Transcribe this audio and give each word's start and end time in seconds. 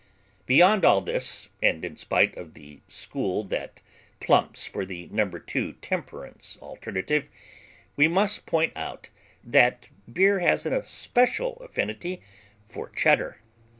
Beyond 0.47 0.83
all 0.83 1.01
this 1.01 1.49
(and 1.61 1.85
in 1.85 1.95
spite 1.95 2.35
of 2.35 2.55
the 2.55 2.81
school 2.87 3.43
that 3.43 3.83
plumps 4.19 4.65
for 4.65 4.83
the 4.83 5.07
No. 5.11 5.29
2 5.29 5.73
temperance 5.73 6.57
alternative) 6.59 7.27
we 7.95 8.07
must 8.07 8.47
point 8.47 8.73
out 8.75 9.11
that 9.43 9.89
beer 10.11 10.39
has 10.39 10.65
a 10.65 10.83
special 10.87 11.57
affinity 11.57 12.19
for 12.65 12.89
Cheddar. 12.89 13.41